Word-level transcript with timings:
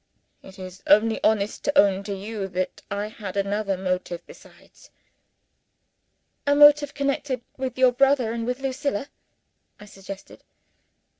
It 0.41 0.57
is 0.57 0.81
only 0.87 1.23
honest 1.23 1.63
to 1.65 1.77
own 1.77 2.01
to 2.05 2.15
you 2.15 2.47
that 2.47 2.81
I 2.89 3.05
had 3.05 3.37
another 3.37 3.77
motive 3.77 4.25
besides." 4.25 4.89
"A 6.47 6.55
motive 6.55 6.95
connected 6.95 7.43
with 7.55 7.77
your 7.77 7.91
brother 7.91 8.31
and 8.31 8.43
with 8.47 8.61
Lucilla?" 8.61 9.09
I 9.79 9.85
suggested. 9.85 10.43